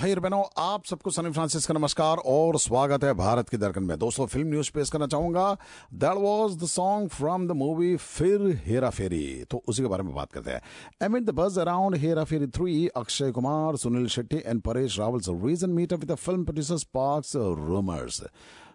[0.00, 3.98] भाई बहनों, आप सबको सनी फ्रांसिस का नमस्कार और स्वागत है भारत की दर्कन में।
[3.98, 5.52] दोस्तों, फ़िल्म न्यूज़ पेश करना चाहूँगा।
[5.94, 9.44] That was the song from the movie Phir Hera Pheri.
[9.50, 10.60] तो उसी के बारे में बात करते हैं।
[11.02, 15.70] Amid the buzz around Hera Pheri three Akshay Kumar, Sunil Shetty and Paresh Rawal recent
[15.70, 18.22] meet with film producers parks rumours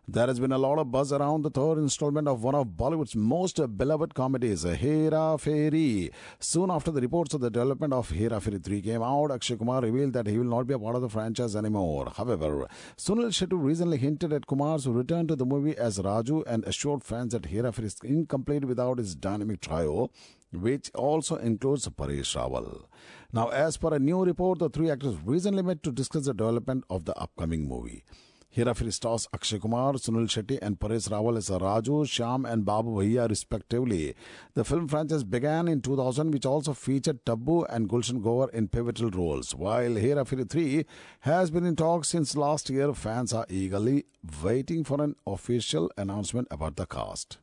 [0.08, 3.16] There has been a lot of buzz around the third installment of one of Bollywood's
[3.16, 6.12] most beloved comedies, Hera Pheri.
[6.40, 9.82] Soon after the reports of the development of Hera Pheri 3 came out, Akshay Kumar
[9.82, 12.12] revealed that he will not be a part of the franchise anymore.
[12.16, 17.04] However, Sunil Shetty recently hinted at Kumar's return to the movie as Raju and assured
[17.04, 20.12] fans that Hera Pheri is incomplete without his dynamic trio
[20.52, 22.86] which also includes Paresh Rawal.
[23.34, 26.86] Now, as per a new report, the three actors recently met to discuss the development
[26.90, 28.04] of the upcoming movie.
[28.56, 32.92] Hera Pheri stars Akshay Kumar, Sunil Shetty, and Paresh Rawal as Raju, Shyam, and Babu
[32.92, 34.16] Bhaiya, respectively.
[34.54, 39.10] The film franchise began in 2000, which also featured Tabu and Gulshan Grover in pivotal
[39.10, 39.54] roles.
[39.54, 40.86] While Hera Pheri 3
[41.20, 44.06] has been in talks since last year, fans are eagerly
[44.42, 47.40] waiting for an official announcement about the cast.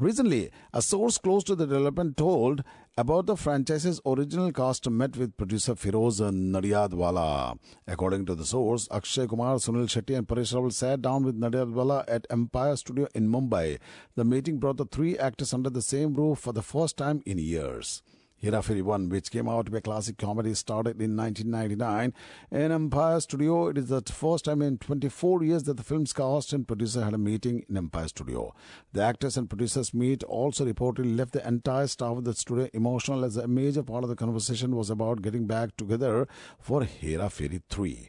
[0.00, 2.64] Recently, a source close to the development told
[2.96, 7.58] about the franchise's original cast met with producer Firoz Nadiadwala.
[7.86, 12.06] According to the source, Akshay Kumar, Sunil Shetty, and Paresh Rawal sat down with Nadiadwala
[12.08, 13.78] at Empire Studio in Mumbai.
[14.16, 17.36] The meeting brought the three actors under the same roof for the first time in
[17.36, 18.02] years.
[18.40, 22.14] Hera Pheri 1, which came out to be a classic comedy, started in 1999.
[22.50, 26.54] In Empire Studio, it is the first time in 24 years that the film's cast
[26.54, 28.54] and producer had a meeting in Empire Studio.
[28.94, 33.26] The actors and producers meet also reportedly left the entire staff of the studio emotional
[33.26, 36.26] as a major part of the conversation was about getting back together
[36.58, 38.08] for Hera Pheri 3.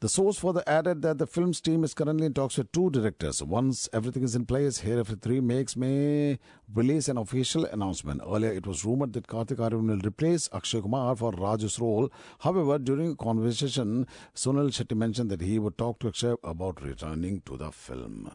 [0.00, 3.42] The source further added that the film's team is currently in talks with two directors.
[3.42, 6.38] Once everything is in place, Hera Pheri 3 makes may
[6.74, 8.20] release an official announcement.
[8.22, 12.12] Earlier, it was rumored that Kartik Aaryan will replace Akshay Kumar for Raju's role.
[12.40, 17.40] However, during a conversation, Sunil Shetty mentioned that he would talk to Akshay about returning
[17.46, 18.30] to the film.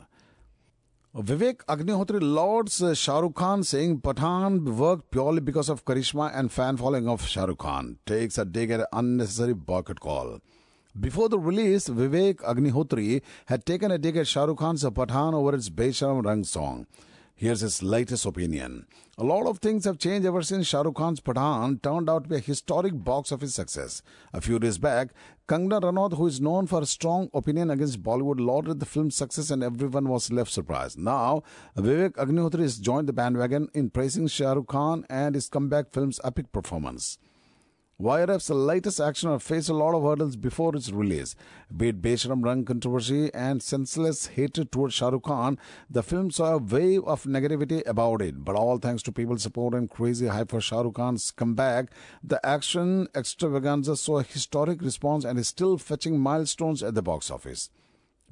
[1.15, 6.77] Vivek Agnihotri lauds Shah Rukh Khan saying Pathan worked purely because of charisma and fan
[6.77, 7.99] following of Shah Rukh Khan.
[8.07, 10.39] Takes a dig at unnecessary boycott call.
[10.99, 15.55] Before the release, Vivek Agnihotri had taken a dig at Shah Rukh Khan's Pathan over
[15.55, 16.85] its Besharam Rang song.
[17.33, 18.87] Here's his latest opinion.
[19.17, 22.29] A lot of things have changed ever since Shah Rukh Khan's Pathan turned out to
[22.29, 24.01] be a historic box office success.
[24.33, 25.13] A few days back,
[25.47, 29.49] Kangna Ranaut, who is known for a strong opinion against Bollywood, lauded the film's success
[29.49, 30.99] and everyone was left surprised.
[30.99, 31.43] Now,
[31.77, 36.19] Vivek Agnihotri has joined the bandwagon in praising Shah Rukh Khan and his comeback film's
[36.25, 37.17] epic performance.
[38.01, 41.35] YRF's latest action faced a lot of hurdles before its release.
[41.75, 46.55] Be it Besharam Rang controversy and senseless hatred towards Shah Rukh Khan, the film saw
[46.55, 48.43] a wave of negativity about it.
[48.43, 51.91] But all thanks to people's support and crazy hype for Shah Rukh Khan's comeback,
[52.23, 57.29] the action extravaganza saw a historic response and is still fetching milestones at the box
[57.29, 57.69] office.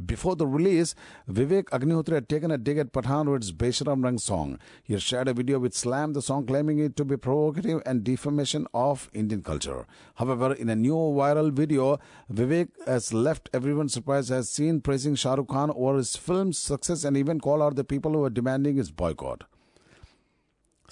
[0.05, 0.95] Before the release,
[1.29, 4.57] Vivek Agnihotri had taken a dig at Pathan with its Besharam Rang song.
[4.81, 8.65] He shared a video which slammed the song, claiming it to be provocative and defamation
[8.73, 9.85] of Indian culture.
[10.15, 11.99] However, in a new viral video,
[12.31, 17.03] Vivek has left everyone surprised as seen praising Shah Rukh Khan over his film's success
[17.03, 19.43] and even called out the people who were demanding his boycott.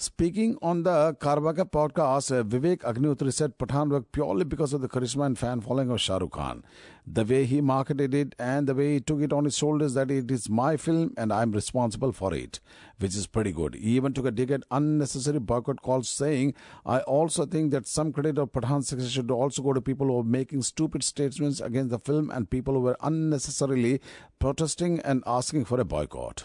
[0.00, 5.26] Speaking on the Karbaka podcast, Vivek Agnihotri said Pathan worked purely because of the charisma
[5.26, 6.62] and fan following of Shah Rukh Khan.
[7.04, 10.08] The way he marketed it and the way he took it on his shoulders that
[10.12, 12.60] it is my film and I'm responsible for it,
[13.00, 13.74] which is pretty good.
[13.74, 16.54] He even took a dig at unnecessary boycott calls saying,
[16.86, 20.20] I also think that some credit of Pathan's success should also go to people who
[20.20, 24.00] are making stupid statements against the film and people who were unnecessarily
[24.38, 26.44] protesting and asking for a boycott.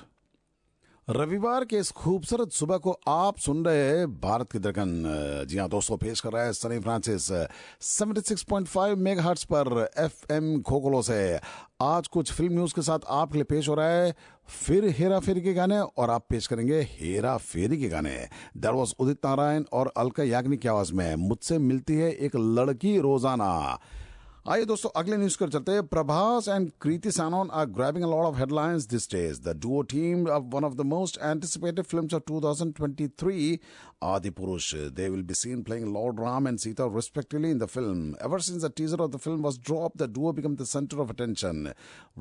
[1.09, 5.67] रविवार के इस खूबसूरत सुबह को आप सुन रहे हैं भारत की दरकन जी हाँ
[5.69, 7.27] दोस्तों, पेश कर रहा है सनी फ्रांसिस।
[7.81, 11.39] 76.5 मेगाहर्ट्ज पर एफएम खोखलो से।
[11.81, 14.13] आज कुछ फ़िल्म न्यूज़ के साथ आपके लिए पेश हो रहा है
[14.47, 18.17] फिर हेरा फेरी के गाने और आप पेश करेंगे हेरा फेरी के गाने।
[18.57, 22.97] दर वॉज़ उदित नारायण और अलका याग्निक की आवाज़ में मुझसे मिलती है एक लड़की
[22.99, 23.79] रोज़ाना।
[24.52, 28.24] आइए दोस्तों अगले न्यूज कर चलते हैं Prabhas and Kriti Sanon are grabbing a lot
[28.24, 32.22] of headlines this days the duo team of one of the most anticipated films of
[32.30, 33.58] 2023
[34.10, 38.00] Adi Purush they will be seen playing Lord Ram and Sita respectively in the film
[38.28, 41.10] ever since the teaser of the film was dropped the duo became the center of
[41.16, 41.60] attention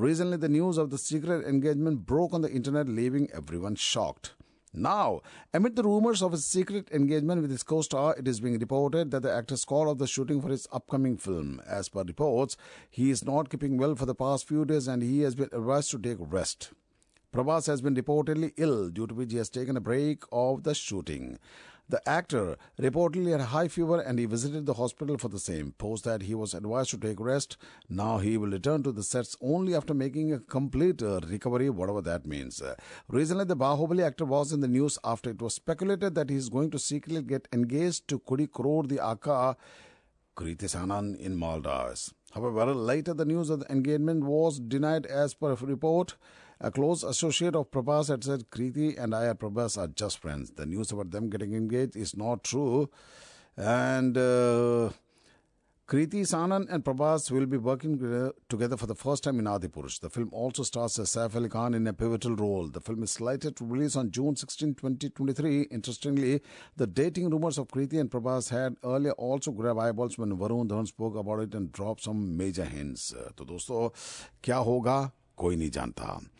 [0.08, 4.34] recently the news of the secret engagement broke on the internet leaving everyone shocked
[4.75, 5.21] Now,
[5.53, 9.23] amid the rumors of his secret engagement with his co-star, it is being reported that
[9.23, 11.61] the actor called off the shooting for his upcoming film.
[11.67, 12.57] As per reports,
[12.89, 15.91] he is not keeping well for the past few days and he has been advised
[15.91, 16.73] to take rest.
[17.35, 20.75] Prabhas has been reportedly ill, due to which he has taken a break of the
[20.75, 21.39] shooting.
[21.93, 25.73] The actor reportedly had high fever and he visited the hospital for the same.
[25.73, 27.59] Post that he was advised to take rest.
[27.87, 32.00] Now he will return to the sets only after making a complete uh, recovery, whatever
[32.00, 32.62] that means.
[32.62, 32.77] Uh,
[33.09, 36.49] recently, the Bahubali actor was in the news after it was speculated that he is
[36.49, 39.55] going to secretly get engaged to Kudi Kror the Aka
[40.35, 42.15] Kriti Sanon in Maldives.
[42.31, 46.17] However, later the news of the engagement was denied as per report.
[46.64, 50.53] A close associate of Prabhas had said, Kriti and I are Prabhas are just friends.
[50.53, 52.88] The news about them getting engaged is not true.
[53.56, 54.91] And uh,
[55.88, 57.99] Kriti Sanon and Prabhas will be working
[58.49, 59.99] together for the first time in Adipurush.
[59.99, 62.69] The film also stars Saif Ali Khan in a pivotal role.
[62.69, 65.62] The film is slated to release on June 16, 2023.
[65.62, 66.43] Interestingly,
[66.76, 70.87] the dating rumors of Kriti and Prabhas had earlier also grabbed eyeballs when Varun Dhawan
[70.87, 73.12] spoke about it and dropped some major hints.
[73.58, 73.93] So,
[74.44, 75.12] friends, what will happen?
[75.38, 76.31] कोई नहीं जानता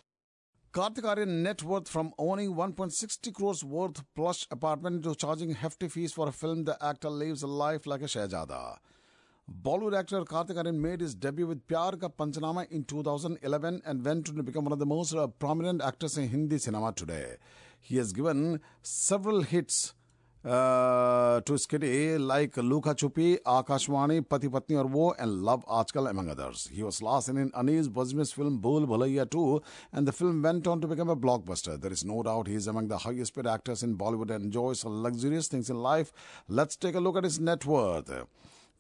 [0.73, 6.15] Kartik Aaryan net worth from owning 1.60 crores worth plush apartment to charging hefty fees
[6.15, 8.79] for a film, the actor lives a life like a shahzada.
[9.63, 14.25] Bollywood actor Kartik Aaryan made his debut with Pyar Ka Panchnama in 2011 and went
[14.25, 17.37] to become one of the most uh, prominent actors in Hindi cinema today.
[17.79, 19.93] He has given several hits
[20.45, 26.29] to his kitty like Luka Chuppi, Akashwani, Pati Patni or Wo and Love Aajkal among
[26.29, 26.69] others.
[26.73, 29.63] He was last in Anees Bazmee's film Bhool Bhulaiya 2
[29.93, 31.81] and the film went on to become a blockbuster.
[31.81, 34.85] There is no doubt he is among the highest paid actors in Bollywood and enjoys
[34.85, 36.13] luxurious things in life.
[36.49, 38.11] Let's take a look at his net worth.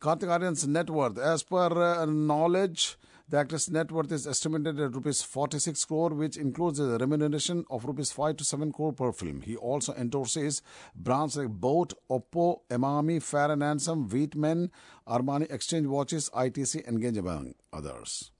[0.00, 2.96] Kartik Aaryan's net worth, as per uh, knowledge,
[3.32, 7.87] the actor's net worth is estimated at rupees 46 crore, which includes a remuneration of
[7.87, 9.40] rupees 5 to 7 crore per film.
[9.40, 10.61] He also endorses
[10.94, 14.69] brands like Boat, Oppo, Emami, Fair and Handsome, Wheatman,
[15.08, 18.32] Armani Exchange Watches, ITC, Engage, among others.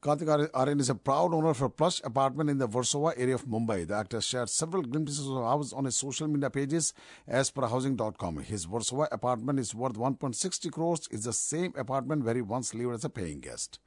[0.00, 3.46] Kartik Aaryan is a proud owner of a plush apartment in the Versova area of
[3.46, 3.84] Mumbai.
[3.84, 6.94] The actor shared several glimpses of house on his social media pages
[7.26, 8.38] as per housing.com.
[8.38, 11.08] His Versova apartment is worth 1.60 crores.
[11.10, 13.80] It's the same apartment where he once lived as a paying guest.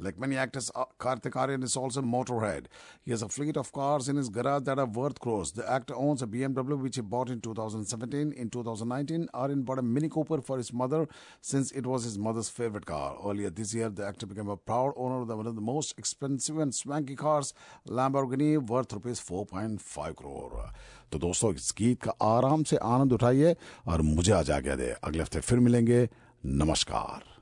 [0.00, 2.66] Like many actors, uh, Kartik Aaryan is also a motorhead.
[3.04, 5.50] He has a fleet of cars in his garage that are worth crores.
[5.52, 8.30] The actor owns a BMW which he bought in 2017.
[8.32, 11.08] In 2019, Aaryan bought a Mini Cooper for his mother
[11.40, 13.16] since it was his mother's favorite car.
[13.26, 16.58] Earlier this year, the actor became a proud owner of one of the most expensive
[16.58, 17.52] and swanky cars,
[17.88, 20.70] Lamborghini, worth rupees 4.5 crore.
[21.12, 23.56] तो दोस्तों इस गीत का आराम से आनंद उठाइए
[23.88, 26.08] और मुझे आज आज्ञा दे अगले हफ्ते फिर मिलेंगे
[26.46, 27.37] नमस्कार